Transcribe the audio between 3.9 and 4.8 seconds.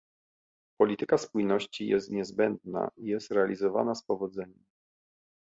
z powodzeniem